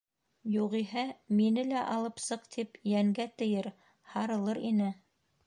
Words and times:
Юғиһә, 0.51 1.03
мине 1.41 1.65
лә 1.73 1.83
алып 1.97 2.23
сыҡ 2.23 2.49
тип 2.57 2.81
йәнгә 2.93 3.29
тейер, 3.43 3.71
һарылыр 4.17 4.63
ине... 4.73 4.91